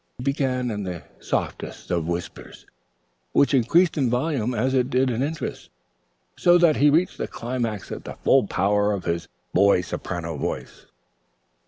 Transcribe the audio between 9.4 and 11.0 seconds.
boy soprano voice.